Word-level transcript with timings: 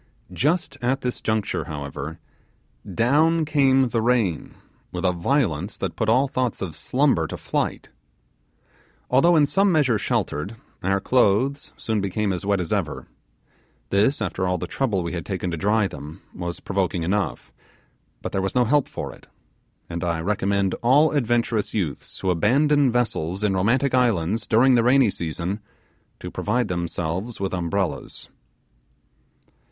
Just 0.33 0.77
at 0.81 1.01
this 1.01 1.21
juncture, 1.21 1.65
however, 1.65 2.17
down 2.91 3.45
came 3.45 3.89
the 3.89 4.01
rain 4.01 4.55
with 4.91 5.03
the 5.03 5.11
violence 5.11 5.77
that 5.77 5.95
put 5.95 6.09
all 6.09 6.27
thoughts 6.27 6.59
of 6.59 6.73
slumber 6.75 7.27
to 7.27 7.37
flight. 7.37 7.89
Although 9.11 9.35
in 9.35 9.45
some 9.45 9.71
measure 9.71 9.99
sheltered, 9.99 10.55
our 10.81 10.99
clothes 10.99 11.71
soon 11.77 12.01
became 12.01 12.33
as 12.33 12.43
wet 12.43 12.59
as 12.59 12.73
ever; 12.73 13.09
this, 13.91 14.23
after 14.23 14.47
all 14.47 14.57
the 14.57 14.65
trouble 14.65 15.03
we 15.03 15.13
had 15.13 15.23
taken 15.23 15.51
to 15.51 15.55
dry 15.57 15.85
them, 15.87 16.23
was 16.33 16.59
provoking 16.59 17.03
enough: 17.03 17.53
but 18.23 18.31
there 18.31 18.41
was 18.41 18.55
no 18.55 18.65
help 18.65 18.87
for 18.87 19.13
it; 19.13 19.27
and 19.87 20.03
I 20.03 20.19
recommend 20.19 20.73
all 20.81 21.11
adventurous 21.11 21.75
youths 21.75 22.21
who 22.21 22.31
abandon 22.31 22.91
vessels 22.91 23.43
in 23.43 23.53
romantic 23.53 23.93
islands 23.93 24.47
during 24.47 24.73
the 24.73 24.81
rainy 24.83 25.11
season 25.11 25.59
to 26.19 26.31
provide 26.31 26.69
themselves 26.69 27.39
with 27.39 27.53
umbrellas. 27.53 28.29